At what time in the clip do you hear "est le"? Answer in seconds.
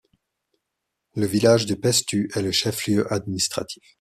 2.33-2.51